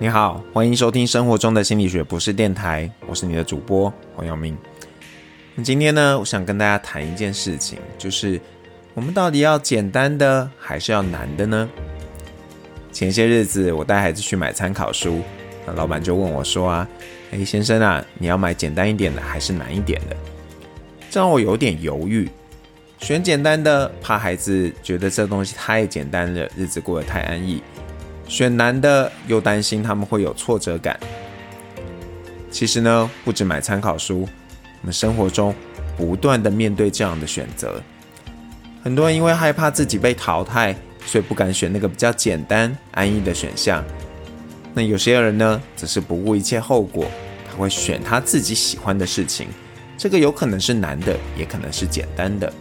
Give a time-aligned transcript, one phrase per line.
[0.00, 4.56] 你好，欢迎收听生活中的心理学博士电台，我是你的主播黄耀明。
[5.56, 8.40] 那今天呢，我想跟大家谈一件事情，就是
[8.94, 11.68] 我们到底要简单的还是要难的呢？
[12.92, 15.20] 前些日子我带孩子去买参考书，
[15.66, 16.88] 那老板就问我说啊，
[17.32, 20.16] 哎先生啊，你要买简单一点的还是难一点的？
[21.10, 22.30] 这让我有点犹豫，
[23.00, 27.60] 选简单的怕孩子觉得这东西太简单了，日子过得太安逸。
[28.28, 31.00] 选难的，又担心他们会有挫折感。
[32.50, 34.28] 其实呢，不止买参考书，
[34.82, 35.54] 我们生活中
[35.96, 37.82] 不断的面对这样的选择。
[38.82, 43.82] 很多人因为害怕自己被淘汰，所以不敢选那个比较简单、安逸的选项。
[44.74, 47.06] 那有些人呢，则是不顾一切后果，
[47.50, 49.48] 他会选他自己喜欢的事情。
[49.96, 52.52] 这个有可能是难的，也可能是简单的。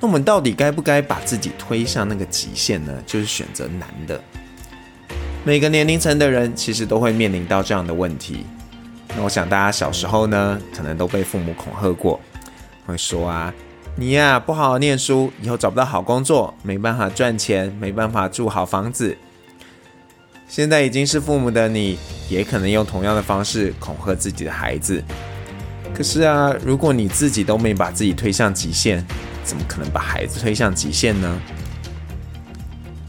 [0.00, 2.92] 那我们到底该不该把自己推向那个极限呢？
[3.06, 4.20] 就是选择难的。
[5.44, 8.44] 每个年龄层的人其实都会面临到这样的问题。
[9.16, 12.20] 那我想大家小时候呢，可能都被父母恐吓过，
[12.84, 13.54] 会说啊，
[13.94, 19.16] 你呀不好好念书，以后找不到好工作，没办法赚钱，没办法住好房子。
[20.48, 25.02] 现在已经是父母的你，也可能用同样的方式恐吓自己的孩子。
[25.94, 29.02] 可是啊，如果你自己都没把自己推向极限，
[29.46, 31.40] 怎么可能把孩子推向极限呢？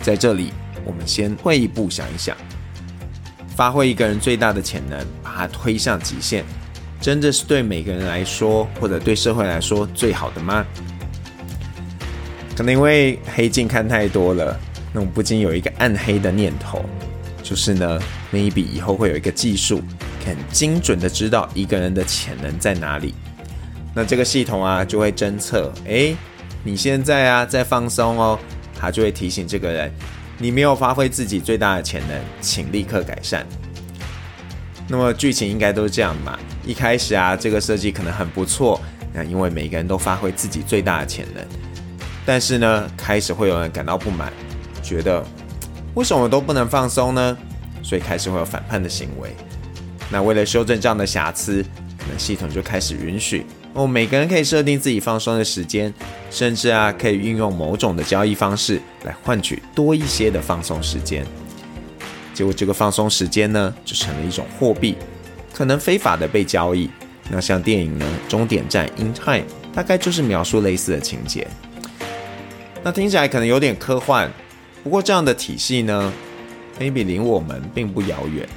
[0.02, 0.54] 在这里，
[0.86, 2.38] 我们先退一步想一想，
[3.56, 6.44] 发挥一个人最大的潜能，把他推向极限，
[7.02, 10.64] 真的是对每个人来说，或者对社会来说最好的吗？
[12.56, 14.58] 可能因为黑镜看太多了，
[14.94, 16.86] 那我不禁有一个暗黑的念头，
[17.42, 18.00] 就是呢
[18.32, 19.82] ，maybe 以后会有一个技术，
[20.24, 23.16] 很精准的知道一个人的潜能在哪里。
[23.98, 26.16] 那这个系统啊，就会侦测，哎，
[26.64, 28.38] 你现在啊在放松哦，
[28.80, 29.92] 它就会提醒这个人，
[30.38, 33.44] 你没有发挥自己最大的潜能，请立刻改善。
[34.88, 36.38] 那么剧情应该都是这样嘛？
[36.64, 38.80] 一开始啊，这个设计可能很不错，
[39.12, 41.44] 那因为每个人都发挥自己最大的潜能，
[42.24, 44.32] 但是呢，开始会有人感到不满，
[44.84, 45.26] 觉得
[45.96, 47.36] 为什么都不能放松呢？
[47.82, 49.36] 所以开始会有反叛的行为。
[50.12, 51.66] 那为了修正这样的瑕疵，
[51.98, 53.44] 可能系统就开始允许。
[53.78, 55.94] 哦，每个人可以设定自己放松的时间，
[56.32, 61.24] 甚至啊，可以运用某种的交易方式来换取多一些的放松时间。
[62.34, 64.96] 结果这个放松时间呢，就成了一种货币，
[65.54, 66.90] 可能非法的被交易。
[67.30, 71.48] 那像电影呢，《终点站》In Time，大概就是描述类似的情节。
[72.82, 74.28] 那听起来可能有点科幻，
[74.84, 76.12] 不过这样的体系呢
[76.80, 78.50] ，maybe 离我们并不遥远。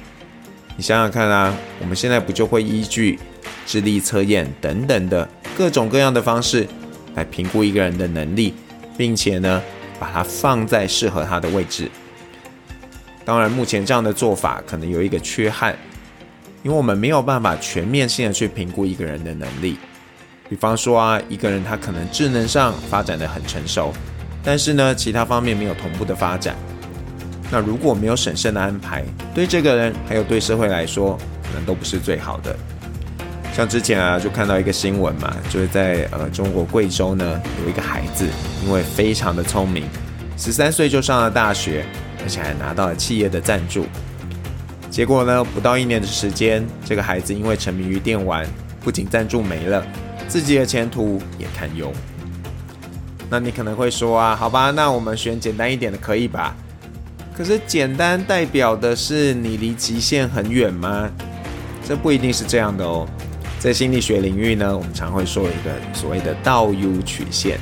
[0.75, 3.19] 你想想看啊，我们现在不就会依据？
[3.65, 5.27] 智力测验等等的
[5.57, 6.67] 各种各样的方式
[7.15, 8.53] 来评估一个人的能力，
[8.97, 9.61] 并且呢，
[9.99, 11.89] 把它放在适合他的位置。
[13.23, 15.75] 当然，目前这样的做法可能有一个缺憾，
[16.63, 19.77] 因为我们没有办法全面性的去评估一个人的能力。
[20.49, 23.93] 比方说啊，一个人他可能智能上发展的很成熟，
[24.43, 26.55] 但是呢，其他方面没有同步的发展。
[27.51, 32.57] 那如果没有审慎的安排，对这个人还有对社会来说，可能都不是最好的。
[33.53, 38.25] 像之前啊，就看到一个新闻嘛，就是在呃中国贵州呢，有一个孩子，
[38.65, 39.83] 因为非常的聪明，
[40.37, 41.85] 十三岁就上了大学，
[42.23, 43.85] 而且还拿到了企业的赞助。
[44.89, 48.47] 结果呢，不到一年的时间，这个孩子因为沉迷于电玩，
[48.81, 49.85] 不仅赞助没了，
[50.27, 51.91] 自己的前途也堪忧。
[53.29, 56.55] 那你可能会说啊，好吧，那我们选简单一点的可以吧？
[57.33, 61.09] 可是简单代表的是你离极限很远吗？
[61.87, 63.07] 这不一定是这样的哦。
[63.61, 67.59] 在心理学领域呢，我们常会说一个所谓的倒 U 曲线，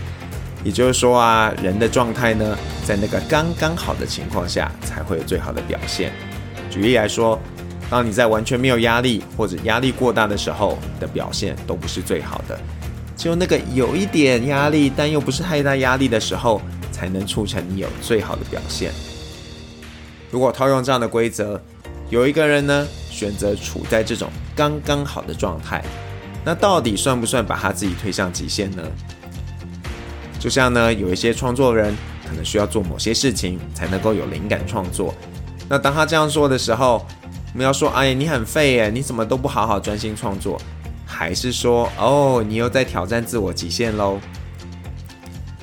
[0.63, 6.13] 也就是说啊，人的状态呢，在那个刚刚好的情况下，才会有最好的表现。
[6.71, 7.37] 举例来说，
[7.89, 12.57] 当你在完全没有压力或者压力过大的时候，的表现都不是最好的。
[13.17, 16.61] 只有那个有一点压力，但又不是太大压力的时候，
[16.93, 18.93] 才能促成你有最好的表现。
[20.31, 21.61] 如果套用这样的规则，
[22.09, 22.87] 有一个人呢？
[23.19, 25.83] 选择处在这种刚刚好的状态，
[26.45, 28.81] 那到底算不算把他自己推向极限呢？
[30.39, 31.93] 就像呢，有一些创作人
[32.25, 35.13] 可能需要做某些事情才能够有灵感创作。
[35.67, 37.05] 那当他这样说的时候，
[37.51, 40.57] 我们要说：“哎，你很废耶，你怎么都不好好专心创作？”
[41.05, 44.17] 还是说：“哦，你又在挑战自我极限喽？”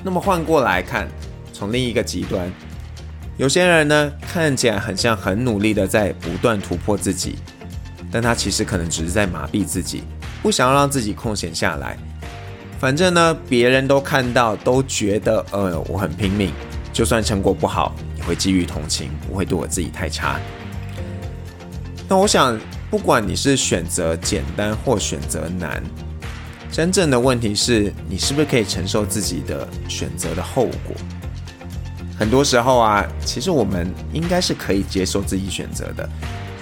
[0.05, 1.07] 那么换过来看，
[1.51, 2.51] 从另一个极端。
[3.37, 7.35] 有些人呢，看起来很像很努力的在不断突破自己，
[8.11, 10.01] 但他其实可能只是在麻痹自己，
[10.41, 11.95] 不想要让自己空闲下来。
[12.79, 16.51] 反正呢，别人都看到，都觉得，呃，我很拼命，
[16.91, 20.39] 就算成果不好，也会基于同情，不会对我自己太差。
[22.09, 25.83] 那我想，不管你是选择简单或选择难，
[26.71, 30.95] 真正的问题是你是不是可以承受自己的选择的后果。
[32.17, 36.09] 很多时候啊，其实我们应该是可以接受自己选择的，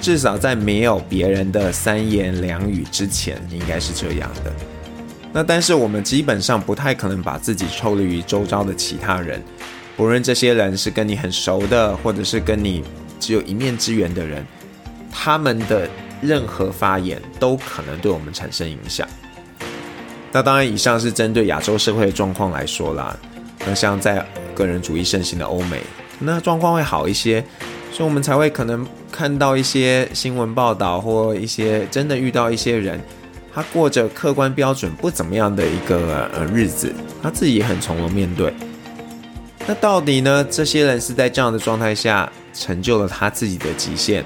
[0.01, 4.51] 至少在没有别人的三言两语之前，应该是这样的。
[5.31, 9.41] 那但是我们基本上不太可能把自己抽离于周遭的其他人，
[9.95, 12.83] 不论这些人是跟你很熟的，或者是跟你
[13.19, 14.45] 只有一面之缘的人，
[15.11, 15.89] 他们的
[16.21, 19.07] 任何发言都可能对我们产生影响。
[20.31, 23.15] 那当然，以上是针对亚洲社会的状况来说啦。
[23.65, 24.25] 那像在
[24.55, 25.81] 个人主义盛行的欧美，
[26.17, 27.43] 那状况会好一些，
[27.91, 32.99] 所以我们才会可能看到一些新闻报道，或一些真的遇到一些人，
[33.53, 36.91] 他过着客观标准不怎么样的一个呃日子，
[37.21, 38.51] 他自己也很从容面对。
[39.67, 40.45] 那到底呢？
[40.49, 44.23] 这些人是在这样的状态下成就了他自己的极限，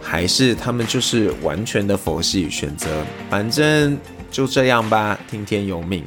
[0.00, 2.88] 还是他们就是完全的佛系选择，
[3.28, 3.98] 反正
[4.30, 6.04] 就这样吧，听天由命。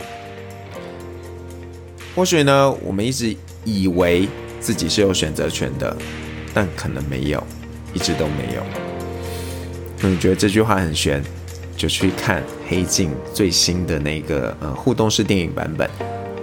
[2.15, 4.27] 或许呢，我们一直以为
[4.59, 5.95] 自己是有选择权的，
[6.53, 7.43] 但可能没有，
[7.93, 8.61] 一直都没有。
[10.01, 11.23] 那你觉得这句话很玄，
[11.75, 15.87] 就去看《黑镜》最新的那个呃互动式电影版本《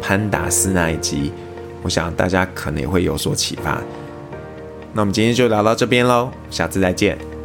[0.00, 1.32] 潘达斯》那一集，
[1.82, 3.82] 我想大家可能也会有所启发。
[4.92, 7.35] 那我们今天就聊到这边喽，下次再见。